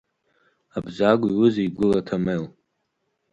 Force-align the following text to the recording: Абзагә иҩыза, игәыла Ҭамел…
Абзагә 0.77 1.25
иҩыза, 1.27 1.61
игәыла 1.65 1.99
Ҭамел… 2.07 2.43